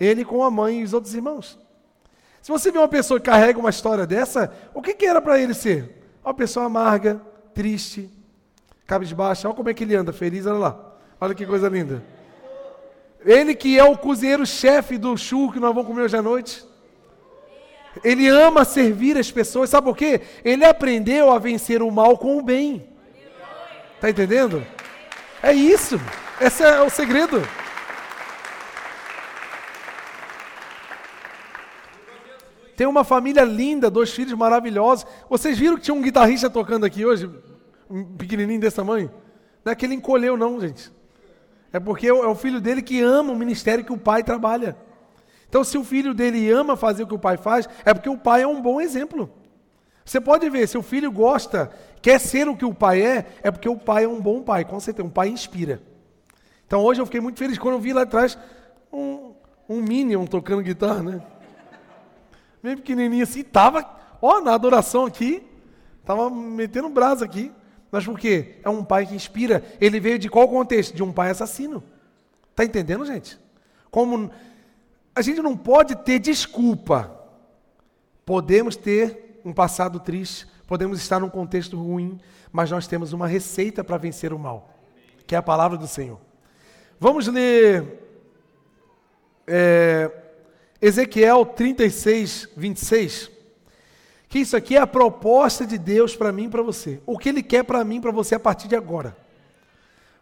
[0.00, 1.58] Ele com a mãe e os outros irmãos.
[2.40, 5.38] Se você vê uma pessoa que carrega uma história dessa, o que, que era para
[5.38, 6.02] ele ser?
[6.24, 7.20] Uma pessoa amarga,
[7.52, 8.10] triste,
[8.86, 9.48] cabisbaixa.
[9.48, 10.94] Olha como é que ele anda, feliz, olha lá.
[11.20, 12.02] Olha que coisa linda.
[13.20, 16.67] Ele que é o cozinheiro-chefe do churro que nós vamos comer hoje à noite.
[18.04, 19.70] Ele ama servir as pessoas.
[19.70, 20.20] Sabe por quê?
[20.44, 22.88] Ele aprendeu a vencer o mal com o bem.
[23.94, 24.64] Está entendendo?
[25.42, 26.00] É isso.
[26.40, 27.42] Esse é o segredo.
[32.76, 35.04] Tem uma família linda, dois filhos maravilhosos.
[35.28, 37.28] Vocês viram que tinha um guitarrista tocando aqui hoje?
[37.90, 39.10] Um pequenininho desse tamanho?
[39.64, 40.92] Não é que ele encolheu, não, gente.
[41.72, 44.76] É porque é o filho dele que ama o ministério que o pai trabalha.
[45.48, 48.18] Então, se o filho dele ama fazer o que o pai faz, é porque o
[48.18, 49.30] pai é um bom exemplo.
[50.04, 51.70] Você pode ver, se o filho gosta,
[52.02, 54.64] quer ser o que o pai é, é porque o pai é um bom pai,
[54.64, 55.06] com certeza.
[55.06, 55.82] Um pai inspira.
[56.66, 58.36] Então, hoje eu fiquei muito feliz quando eu vi lá atrás
[58.92, 59.32] um,
[59.68, 61.22] um Minion tocando guitarra, né?
[62.62, 63.88] meio pequenininho assim, tava,
[64.20, 65.42] ó, na adoração aqui,
[66.04, 67.52] tava metendo brasa aqui.
[67.90, 68.56] Mas por quê?
[68.62, 69.64] É um pai que inspira.
[69.80, 70.94] Ele veio de qual contexto?
[70.94, 71.82] De um pai assassino.
[72.54, 73.38] Tá entendendo, gente?
[73.90, 74.30] Como
[75.18, 77.12] a gente não pode ter desculpa.
[78.24, 82.20] Podemos ter um passado triste, podemos estar num contexto ruim,
[82.52, 84.70] mas nós temos uma receita para vencer o mal,
[85.26, 86.20] que é a palavra do Senhor.
[87.00, 88.00] Vamos ler
[89.46, 90.10] é,
[90.80, 93.30] Ezequiel 36, 26.
[94.28, 97.00] Que isso aqui é a proposta de Deus para mim e para você.
[97.06, 99.16] O que Ele quer para mim e para você a partir de agora.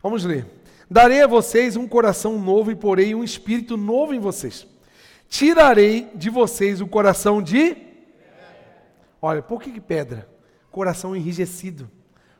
[0.02, 0.46] Vamos ler.
[0.88, 4.66] Darei a vocês um coração novo e porei um espírito novo em vocês.
[5.28, 7.76] Tirarei de vocês o coração de.
[9.20, 10.28] Olha, por que, pedra?
[10.70, 11.90] Coração enrijecido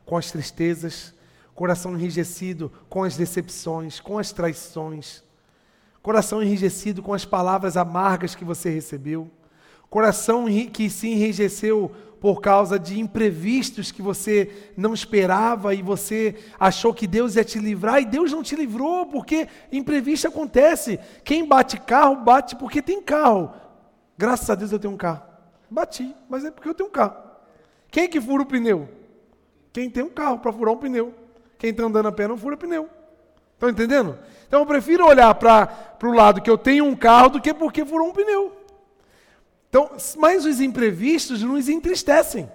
[0.04, 1.14] com as tristezas,
[1.54, 5.24] coração enrijecido com as decepções, com as traições
[6.06, 9.28] coração enrijecido com as palavras amargas que você recebeu,
[9.90, 11.90] coração que se enrijeceu
[12.20, 17.58] por causa de imprevistos que você não esperava e você achou que Deus ia te
[17.58, 20.98] livrar e Deus não te livrou porque imprevisto acontece.
[21.22, 23.52] Quem bate carro, bate porque tem carro.
[24.16, 25.22] Graças a Deus eu tenho um carro.
[25.70, 27.16] Bati, mas é porque eu tenho um carro.
[27.90, 28.88] Quem que fura o pneu?
[29.72, 31.14] Quem tem um carro para furar um pneu.
[31.58, 32.88] Quem está andando a pé não fura pneu.
[33.54, 34.18] Estão entendendo?
[34.46, 37.84] Então eu prefiro olhar para o lado que eu tenho um carro do que porque
[37.84, 38.55] furou um pneu.
[39.76, 42.50] Então, mas os imprevistos nos entristecem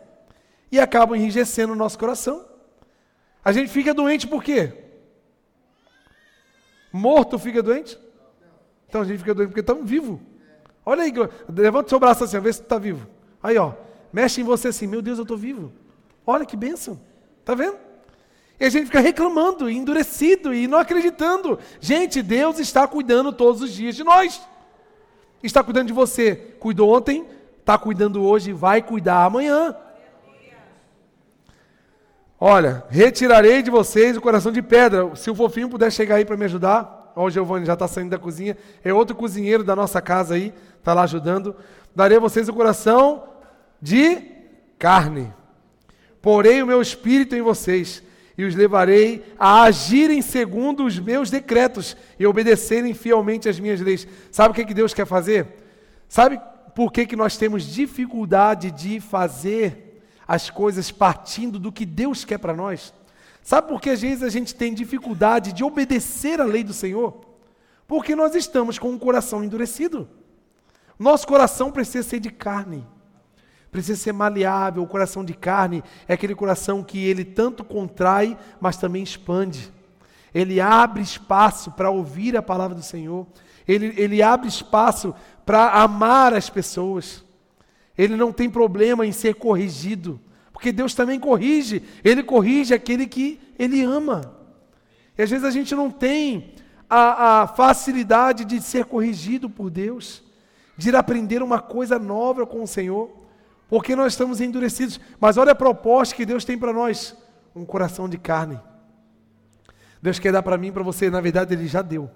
[0.71, 2.43] e acabam enrijecendo o nosso coração.
[3.45, 4.73] A gente fica doente por quê?
[6.91, 7.95] Morto fica doente?
[8.89, 10.19] Então a gente fica doente porque estamos vivos.
[10.83, 11.13] Olha aí,
[11.47, 13.07] levanta o seu braço assim, vê se tu está vivo.
[13.43, 13.73] Aí, ó,
[14.11, 15.71] mexe em você assim, meu Deus, eu estou vivo.
[16.25, 16.99] Olha que bênção.
[17.39, 17.77] Está vendo?
[18.59, 21.59] E a gente fica reclamando, endurecido e não acreditando.
[21.79, 24.41] Gente, Deus está cuidando todos os dias de nós.
[25.43, 26.50] Está cuidando de você.
[26.61, 27.25] Cuidou ontem,
[27.59, 29.75] está cuidando hoje, vai cuidar amanhã.
[32.39, 35.15] Olha, retirarei de vocês o coração de pedra.
[35.15, 37.13] Se o fofinho puder chegar aí para me ajudar.
[37.15, 38.55] Ó, o Giovanni já está saindo da cozinha.
[38.83, 41.55] É outro cozinheiro da nossa casa aí, está lá ajudando.
[41.95, 43.23] Darei a vocês o coração
[43.81, 44.21] de
[44.77, 45.33] carne.
[46.21, 48.03] Porei o meu espírito em vocês
[48.37, 54.07] e os levarei a agirem segundo os meus decretos e obedecerem fielmente às minhas leis.
[54.29, 55.61] Sabe o que, que Deus quer fazer?
[56.11, 56.41] Sabe
[56.75, 62.37] por que, que nós temos dificuldade de fazer as coisas partindo do que Deus quer
[62.37, 62.93] para nós?
[63.41, 67.21] Sabe por que às vezes a gente tem dificuldade de obedecer a lei do Senhor?
[67.87, 70.05] Porque nós estamos com um coração endurecido.
[70.99, 72.85] Nosso coração precisa ser de carne
[73.71, 74.83] precisa ser maleável.
[74.83, 79.71] O coração de carne é aquele coração que ele tanto contrai, mas também expande.
[80.35, 83.25] Ele abre espaço para ouvir a palavra do Senhor.
[83.65, 85.15] Ele, ele abre espaço
[85.51, 87.25] para amar as pessoas.
[87.97, 90.17] Ele não tem problema em ser corrigido,
[90.53, 91.83] porque Deus também corrige.
[92.05, 94.33] Ele corrige aquele que ele ama.
[95.17, 96.53] E às vezes a gente não tem
[96.89, 100.23] a, a facilidade de ser corrigido por Deus,
[100.77, 103.11] de ir aprender uma coisa nova com o Senhor
[103.67, 105.01] porque nós estamos endurecidos.
[105.19, 107.13] Mas olha a proposta que Deus tem para nós:
[107.53, 108.57] um coração de carne.
[110.01, 112.09] Deus quer dar para mim para você, na verdade, Ele já deu.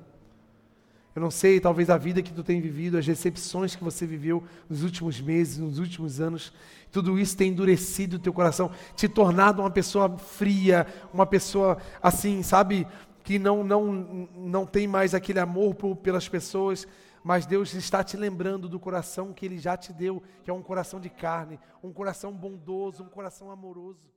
[1.15, 4.43] Eu não sei, talvez a vida que tu tem vivido, as recepções que você viveu
[4.69, 6.51] nos últimos meses, nos últimos anos,
[6.91, 12.43] tudo isso tem endurecido o teu coração, te tornado uma pessoa fria, uma pessoa assim,
[12.43, 12.85] sabe,
[13.23, 16.85] que não não não tem mais aquele amor por, pelas pessoas,
[17.23, 20.61] mas Deus está te lembrando do coração que ele já te deu, que é um
[20.61, 24.14] coração de carne, um coração bondoso, um coração amoroso.